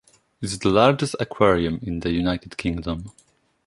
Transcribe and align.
It 0.41 0.45
is 0.47 0.57
the 0.57 0.69
largest 0.71 1.15
aquarium 1.19 1.77
in 1.83 1.99
the 1.99 2.11
United 2.11 2.57
Kingdom. 2.57 3.11